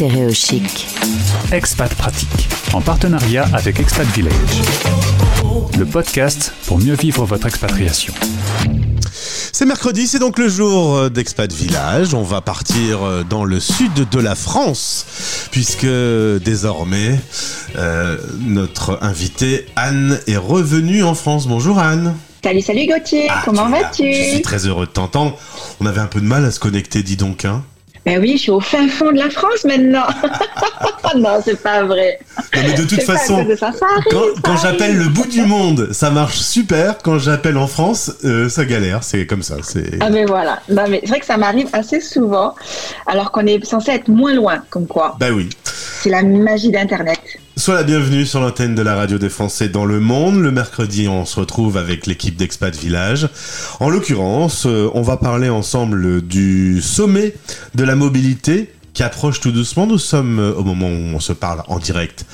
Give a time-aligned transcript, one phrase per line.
[0.00, 0.88] Stéréochic.
[1.52, 4.32] Expat Pratique, en partenariat avec Expat Village.
[5.78, 8.14] Le podcast pour mieux vivre votre expatriation.
[9.52, 12.14] C'est mercredi, c'est donc le jour euh, d'Expat Village.
[12.14, 15.04] On va partir euh, dans le sud de la France,
[15.50, 17.20] puisque désormais,
[17.76, 21.46] euh, notre invitée Anne est revenue en France.
[21.46, 22.14] Bonjour Anne.
[22.42, 24.10] Salut, salut Gauthier, Ah, comment vas-tu?
[24.14, 25.36] Je suis très heureux de t'entendre.
[25.78, 27.44] On avait un peu de mal à se connecter, dis donc.
[27.44, 27.62] Hein.
[28.06, 30.06] Ben oui, je suis au fin fond de la France maintenant.
[31.16, 32.18] non, c'est pas vrai.
[32.56, 35.42] Non, mais de toute façon, cause de ça, ça arrive, quand, j'appelle le bout du
[35.42, 36.98] monde, ça marche super.
[37.02, 39.04] Quand j'appelle en France, euh, ça galère.
[39.04, 39.56] C'est comme ça.
[39.62, 39.98] C'est.
[40.00, 42.54] Ah mais voilà, non, mais c'est vrai que ça m'arrive assez souvent,
[43.06, 45.16] alors qu'on est censé être moins loin, comme quoi.
[45.20, 45.50] Bah oui.
[45.64, 47.20] C'est la magie d'Internet.
[47.60, 50.40] Sois la bienvenue sur l'antenne de la radio des Français dans le monde.
[50.40, 53.28] Le mercredi, on se retrouve avec l'équipe d'Expat Village.
[53.80, 57.34] En l'occurrence, euh, on va parler ensemble du sommet
[57.74, 59.86] de la mobilité qui approche tout doucement.
[59.86, 62.24] Nous sommes euh, au moment où on se parle en direct.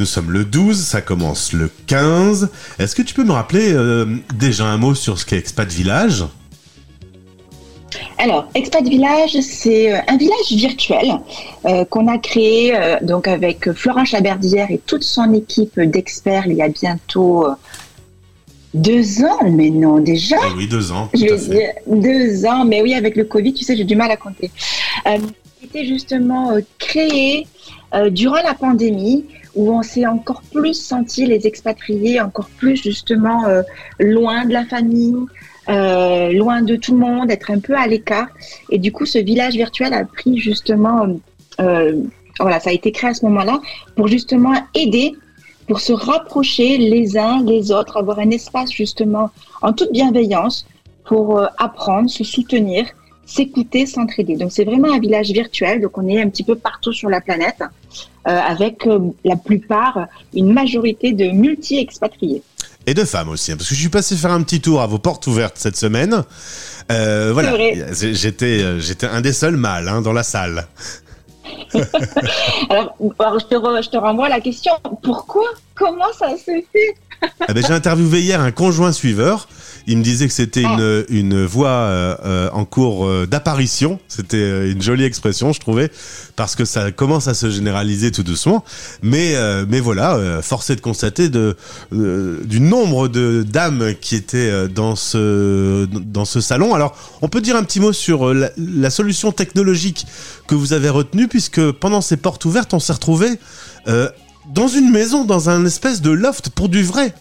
[0.00, 2.50] Nous sommes le 12, ça commence le 15.
[2.80, 6.24] Est-ce que tu peux me rappeler euh, déjà un mot sur ce qu'est Expat Village?
[8.22, 11.10] Alors, Expat Village, c'est euh, un village virtuel
[11.64, 16.52] euh, qu'on a créé euh, donc avec Florent Chaberdière et toute son équipe d'experts il
[16.52, 17.48] y a bientôt
[18.74, 20.36] deux ans, mais non déjà?
[20.50, 21.10] Eh oui, deux ans.
[21.12, 24.12] Je vais dire deux ans, mais oui, avec le Covid, tu sais, j'ai du mal
[24.12, 24.52] à compter.
[25.08, 25.18] Euh,
[25.60, 27.48] C'était justement créé
[28.10, 29.24] durant la pandémie
[29.56, 33.42] où on s'est encore plus senti les expatriés, encore plus justement
[33.98, 35.16] loin de la famille,
[35.68, 38.28] euh, loin de tout le monde, être un peu à l'écart.
[38.70, 41.06] Et du coup, ce village virtuel a pris justement,
[41.60, 42.02] euh,
[42.40, 43.60] voilà, ça a été créé à ce moment-là
[43.96, 45.14] pour justement aider,
[45.68, 49.30] pour se rapprocher les uns les autres, avoir un espace justement
[49.62, 50.66] en toute bienveillance
[51.04, 52.86] pour euh, apprendre, se soutenir,
[53.24, 54.36] s'écouter, s'entraider.
[54.36, 57.20] Donc c'est vraiment un village virtuel, donc on est un petit peu partout sur la
[57.20, 57.62] planète,
[58.28, 62.42] euh, avec euh, la plupart, une majorité de multi-expatriés.
[62.86, 64.86] Et de femmes aussi, hein, parce que je suis passé faire un petit tour à
[64.86, 66.24] vos portes ouvertes cette semaine.
[66.90, 67.52] Euh, voilà,
[67.92, 70.66] j'étais euh, j'étais un des seuls mâles hein, dans la salle.
[72.70, 74.72] Alors, alors, je, te re- je te renvoie à la question,
[75.02, 75.44] pourquoi?
[75.74, 76.94] Comment ça se fait
[77.48, 79.48] Ah ben, J'ai interviewé hier un conjoint suiveur.
[79.88, 83.98] Il me disait que c'était une, une voix euh, euh, en cours euh, d'apparition.
[84.06, 85.90] C'était une jolie expression, je trouvais,
[86.36, 88.64] parce que ça commence à se généraliser tout doucement.
[89.02, 91.56] Mais, euh, mais voilà, euh, force est de constater de,
[91.90, 96.74] du nombre de dames qui étaient dans ce, dans ce salon.
[96.74, 100.06] Alors, on peut dire un petit mot sur la, la solution technologique
[100.46, 103.26] que vous avez retenue, puisque pendant ces portes ouvertes, on s'est retrouvé
[104.46, 107.12] dans une maison, dans un espèce de loft pour du vrai.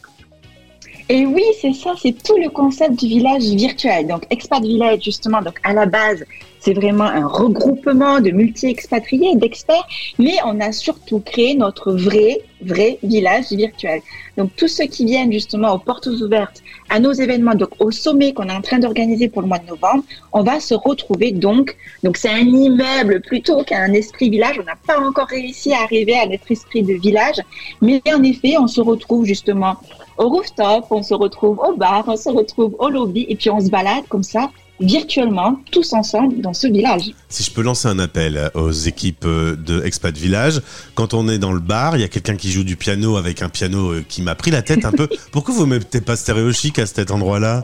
[1.09, 4.07] Et oui, c'est ça, c'est tout le concept du village virtuel.
[4.07, 6.23] Donc, Expat Village, justement, donc à la base,
[6.61, 9.87] c'est vraiment un regroupement de multi-expatriés, d'experts,
[10.19, 14.01] mais on a surtout créé notre vrai, vrai village virtuel.
[14.37, 18.33] Donc, tous ceux qui viennent justement aux portes ouvertes, à nos événements, donc au sommet
[18.33, 21.75] qu'on est en train d'organiser pour le mois de novembre, on va se retrouver donc,
[22.03, 24.59] donc c'est un immeuble plutôt qu'un esprit village.
[24.59, 27.37] On n'a pas encore réussi à arriver à notre esprit de village,
[27.81, 29.77] mais en effet, on se retrouve justement
[30.19, 33.59] au rooftop, on se retrouve au bar, on se retrouve au lobby et puis on
[33.59, 34.51] se balade comme ça
[34.81, 37.11] virtuellement tous ensemble dans ce village.
[37.29, 40.61] Si je peux lancer un appel aux équipes euh, de Expat Village,
[40.95, 43.41] quand on est dans le bar, il y a quelqu'un qui joue du piano avec
[43.41, 45.07] un piano euh, qui m'a pris la tête un peu.
[45.31, 47.63] Pourquoi vous mettez pas stéréo chic à cet endroit-là?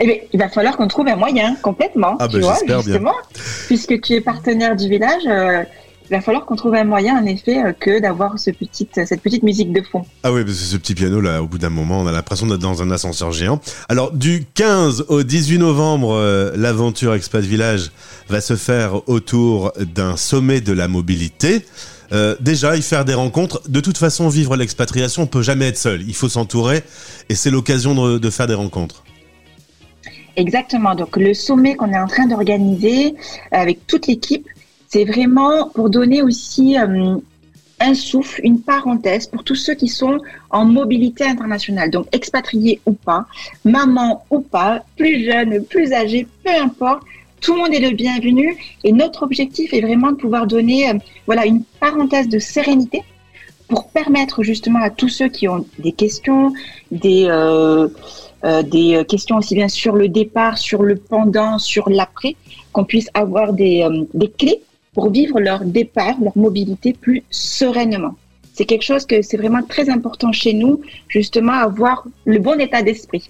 [0.00, 2.78] Eh bien, il va falloir qu'on trouve un moyen complètement, Ah tu ben, vois, j'espère
[2.82, 2.92] bien.
[2.94, 3.14] justement,
[3.66, 5.22] puisque tu es partenaire du village.
[5.26, 5.81] euh, il
[6.12, 9.42] va falloir qu'on trouve un moyen, en effet, euh, que d'avoir ce petite, cette petite
[9.42, 10.04] musique de fond.
[10.22, 12.46] Ah oui, parce que ce petit piano là, au bout d'un moment, on a l'impression
[12.46, 13.60] d'être dans un ascenseur géant.
[13.88, 17.90] Alors du 15 au 18 novembre, euh, l'aventure Expat Village
[18.28, 21.64] va se faire autour d'un sommet de la mobilité.
[22.12, 23.62] Euh, déjà, y faire des rencontres.
[23.70, 26.02] De toute façon, vivre l'expatriation, on peut jamais être seul.
[26.02, 26.82] Il faut s'entourer,
[27.30, 29.02] et c'est l'occasion de- de faire des rencontres.
[30.36, 30.94] Exactement.
[30.94, 33.14] Donc, le sommet qu'on est en train d'organiser
[33.50, 34.46] avec toute l'équipe,
[34.92, 37.16] c'est vraiment pour donner aussi euh,
[37.80, 40.18] un souffle, une parenthèse pour tous ceux qui sont
[40.50, 41.90] en mobilité internationale.
[41.90, 43.24] Donc, expatriés ou pas,
[43.64, 47.02] maman ou pas, plus jeune, plus âgé, peu importe.
[47.40, 50.94] Tout le monde est le bienvenu et notre objectif est vraiment de pouvoir donner euh,
[51.24, 53.02] voilà une parenthèse de sérénité
[53.68, 56.52] pour permettre justement à tous ceux qui ont des questions,
[56.90, 57.88] des euh,
[59.08, 62.36] questions aussi bien sur le départ, sur le pendant, sur l'après,
[62.72, 63.86] qu'on puisse avoir des
[64.38, 64.60] clés
[64.92, 68.14] pour vivre leur départ, leur mobilité plus sereinement.
[68.54, 72.82] C'est quelque chose que c'est vraiment très important chez nous, justement, avoir le bon état
[72.82, 73.28] d'esprit.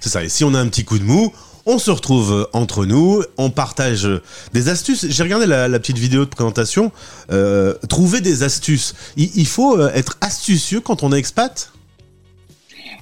[0.00, 0.24] C'est ça.
[0.24, 1.32] Et si on a un petit coup de mou,
[1.66, 4.06] On se retrouve entre nous, on partage
[4.52, 5.06] des astuces.
[5.08, 6.92] J'ai regardé la, petite vidéo de présentation.
[7.32, 8.94] Euh, trouver des astuces.
[9.16, 11.72] Il, faut euh, être astucieux quand on est expat?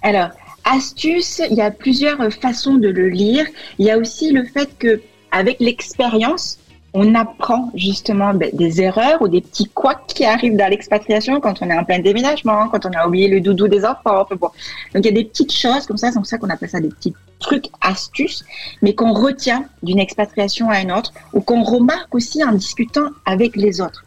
[0.02, 0.28] Alors,
[0.62, 3.44] astuce, il y a plusieurs façons de le lire.
[3.80, 5.00] Il y a aussi le fait que
[5.32, 6.58] avec l'expérience,
[6.94, 11.62] on apprend justement ben, des erreurs ou des petits couacs qui arrivent dans l'expatriation quand
[11.62, 14.26] on est en plein déménagement, quand on a oublié le doudou des enfants.
[14.30, 14.50] Donc
[14.94, 16.90] il y a des petites choses comme ça, c'est pour ça qu'on appelle ça des
[16.90, 18.44] petits trucs, astuces,
[18.82, 23.56] mais qu'on retient d'une expatriation à une autre ou qu'on remarque aussi en discutant avec
[23.56, 24.04] les autres.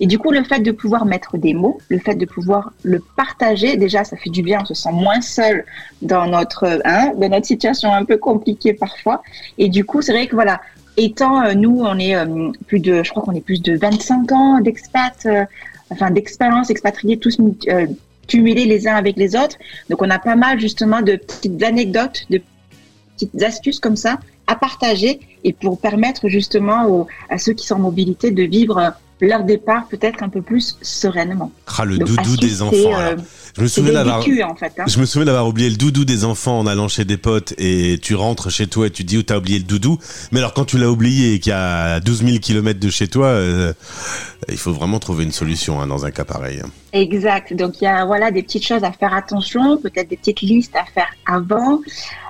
[0.00, 3.00] Et du coup, le fait de pouvoir mettre des mots, le fait de pouvoir le
[3.16, 4.58] partager, déjà, ça fait du bien.
[4.62, 5.64] On se sent moins seul
[6.02, 9.22] dans notre, hein, dans notre situation un peu compliquée parfois.
[9.56, 10.60] Et du coup, c'est vrai que voilà,
[10.96, 14.32] étant euh, nous, on est euh, plus de, je crois qu'on est plus de 25
[14.32, 15.44] ans d'expat, euh,
[15.90, 17.38] enfin d'expérience expatriée, tous
[18.28, 19.56] cumulés les uns avec les autres.
[19.90, 22.40] Donc on a pas mal justement de petites anecdotes, de
[23.14, 27.80] petites astuces comme ça à partager et pour permettre justement à ceux qui sont en
[27.80, 31.52] mobilité de vivre leur départ peut-être un peu plus sereinement.
[31.78, 32.98] Ah, le doudou des enfants.
[32.98, 33.16] Euh,
[33.56, 34.84] je me souviens d'avoir, en fait, hein.
[34.86, 37.98] je me souviens d'avoir oublié le doudou des enfants en allant chez des potes et
[38.02, 39.98] tu rentres chez toi et tu dis où t'as oublié le doudou.
[40.32, 43.06] Mais alors quand tu l'as oublié et qu'il y a 12 000 kilomètres de chez
[43.06, 43.72] toi, euh,
[44.48, 46.62] il faut vraiment trouver une solution hein, dans un cas pareil.
[46.92, 47.54] Exact.
[47.54, 50.74] Donc il y a voilà des petites choses à faire attention, peut-être des petites listes
[50.74, 51.80] à faire avant.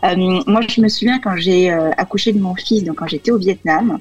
[0.04, 3.38] Euh, moi je me souviens quand j'ai accouché de mon fils, donc quand j'étais au
[3.38, 3.98] Vietnam.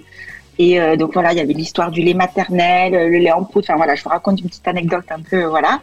[0.59, 3.65] Et euh, donc voilà, il y avait l'histoire du lait maternel, le lait en poudre.
[3.69, 5.81] Enfin voilà, je vous raconte une petite anecdote un peu, voilà.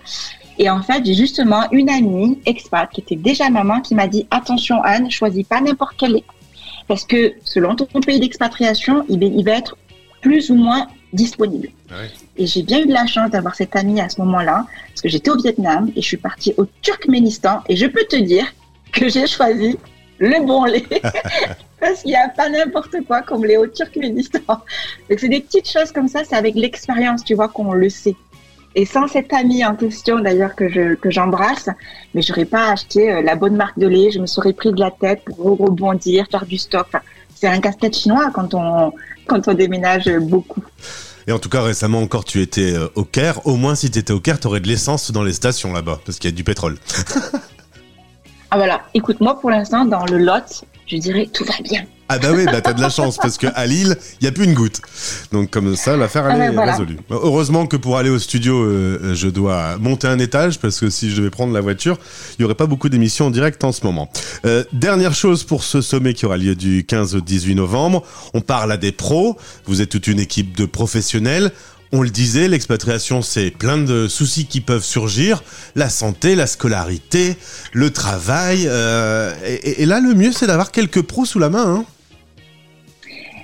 [0.58, 4.26] Et en fait, j'ai justement une amie expat qui était déjà maman qui m'a dit
[4.30, 6.24] attention Anne, choisis pas n'importe quel lait
[6.90, 9.76] parce que selon ton pays d'expatriation, il, il, va être
[10.20, 11.68] plus ou moins disponible.
[11.88, 11.94] Ah
[12.36, 15.08] et j'ai bien eu de la chance d'avoir cette amie à ce moment-là parce que
[15.08, 18.44] j'étais au Vietnam et je suis partie au Turkménistan et je peux te dire
[18.90, 19.78] que j'ai choisi
[20.20, 20.84] le bon lait
[21.80, 24.40] parce qu'il n'y a pas n'importe quoi comme les hauts Turkménistan.
[24.46, 28.16] Donc c'est des petites choses comme ça, c'est avec l'expérience, tu vois, qu'on le sait.
[28.76, 31.68] Et sans cet ami en question d'ailleurs que j'embrasse,
[32.14, 34.78] mais j'aurais pas acheté euh, la bonne marque de lait, je me serais pris de
[34.78, 36.86] la tête pour rebondir, faire du stock.
[37.34, 38.92] c'est un casse-tête chinois quand on
[39.26, 40.62] quand on déménage beaucoup.
[41.26, 43.46] Et en tout cas, récemment encore, tu étais euh, au Caire.
[43.46, 46.00] Au moins, si tu étais au Caire, tu aurais de l'essence dans les stations là-bas,
[46.04, 46.78] parce qu'il y a du pétrole.
[48.50, 51.84] ah voilà, écoute, moi pour l'instant, dans le Lot, je dirais tout va bien.
[52.12, 54.32] Ah bah oui, bah t'as de la chance parce que à Lille, il y a
[54.32, 54.80] plus une goutte.
[55.30, 56.98] Donc comme ça, l'affaire elle ah est résolue.
[57.08, 61.12] Heureusement que pour aller au studio, euh, je dois monter un étage parce que si
[61.12, 61.98] je devais prendre la voiture,
[62.36, 64.10] il y aurait pas beaucoup d'émissions en direct en ce moment.
[64.44, 68.02] Euh, dernière chose pour ce sommet qui aura lieu du 15 au 18 novembre,
[68.34, 69.36] on parle à des pros.
[69.66, 71.52] Vous êtes toute une équipe de professionnels.
[71.92, 75.42] On le disait, l'expatriation, c'est plein de soucis qui peuvent surgir.
[75.74, 77.36] La santé, la scolarité,
[77.72, 78.66] le travail.
[78.66, 79.32] Euh,
[79.64, 81.66] et, là, le mieux, c'est d'avoir quelques pros sous la main.
[81.66, 81.84] Hein.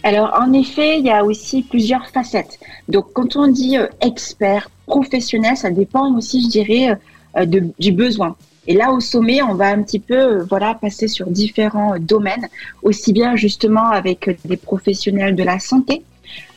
[0.04, 2.60] Alors, en effet, il y a aussi plusieurs facettes.
[2.88, 6.96] Donc, quand on dit euh, expert, professionnel, ça dépend aussi, je dirais,
[7.36, 7.46] euh,
[7.80, 8.36] du besoin.
[8.68, 12.48] Et là, au sommet, on va un petit peu, voilà, passer sur différents domaines,
[12.84, 16.04] aussi bien justement avec des professionnels de la santé,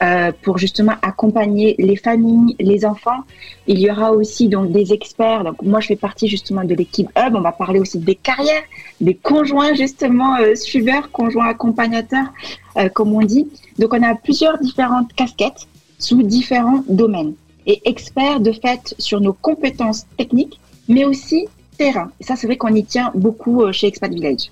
[0.02, 3.22] euh, pour justement accompagner les familles, les enfants.
[3.68, 5.44] Il y aura aussi donc des experts.
[5.44, 7.36] Donc moi, je fais partie justement de l'équipe Hub.
[7.36, 8.64] On va parler aussi des carrières,
[9.02, 12.28] des conjoints justement euh, suiveurs, conjoints accompagnateurs,
[12.78, 13.48] euh, comme on dit.
[13.78, 15.68] Donc on a plusieurs différentes casquettes
[15.98, 17.34] sous différents domaines
[17.66, 21.48] et experts de fait sur nos compétences techniques, mais aussi
[21.80, 22.12] terrain.
[22.20, 24.52] Et ça, c'est vrai qu'on y tient beaucoup chez Expat Village.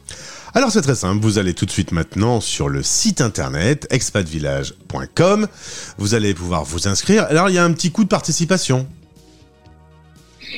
[0.54, 5.48] Alors c'est très simple, vous allez tout de suite maintenant sur le site internet expatvillage.com,
[6.00, 7.26] vous allez pouvoir vous inscrire.
[7.30, 8.88] Alors il y a un petit coup de participation.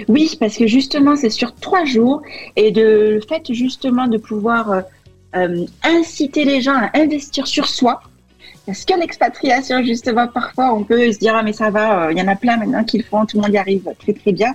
[0.08, 2.22] Oui, parce que justement c'est sur trois jours
[2.56, 2.82] et de
[3.16, 4.82] le fait justement de pouvoir euh,
[5.36, 8.02] euh, inciter les gens à investir sur soi.
[8.66, 12.20] Parce qu'en expatriation, justement, parfois, on peut se dire, ah, mais ça va, euh, il
[12.20, 14.32] y en a plein maintenant qui le font, tout le monde y arrive très, très
[14.32, 14.54] bien.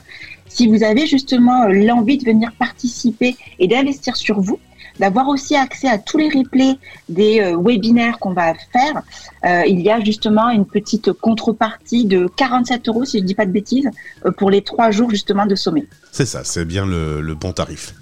[0.54, 4.60] Si vous avez justement l'envie de venir participer et d'investir sur vous,
[5.00, 6.76] d'avoir aussi accès à tous les replays
[7.08, 9.02] des euh, webinaires qu'on va faire.
[9.44, 13.34] Euh, il y a justement une petite contrepartie de 47 euros, si je ne dis
[13.34, 13.90] pas de bêtises,
[14.24, 15.88] euh, pour les trois jours justement de sommet.
[16.12, 17.92] C'est ça, c'est bien le bon tarif.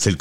[0.00, 0.16] C'est le,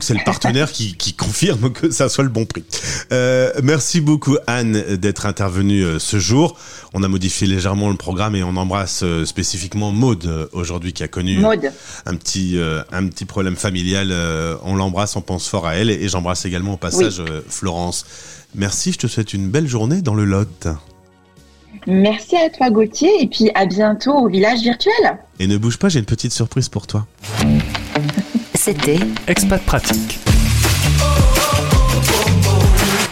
[0.00, 2.64] c'est le partenaire qui, qui, confirme que ça soit le bon prix.
[3.12, 6.56] Euh, merci beaucoup Anne d'être intervenue euh, ce jour.
[6.94, 11.08] On a modifié légèrement le programme et on embrasse euh, spécifiquement Maude aujourd'hui qui a
[11.08, 12.58] connu un petit
[12.90, 14.14] un petit problème familial.
[14.62, 18.06] on l'embrasse, on pense fort à elle et, j'embrasse également au passage Florence.
[18.54, 20.68] Merci, je te souhaite une belle journée dans le Lot.
[21.86, 25.18] Merci à toi Gauthier et puis à bientôt au village virtuel.
[25.38, 27.06] Et ne bouge pas, j'ai une petite surprise pour toi.
[29.26, 30.18] Expat Pratique.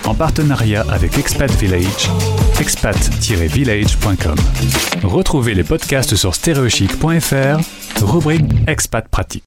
[0.04, 2.10] en partenariat avec Expat Village,
[2.60, 4.36] expat-village.com.
[5.02, 9.34] Retrouvez les podcasts sur stereochic.fr, rubrique Expat Pratique.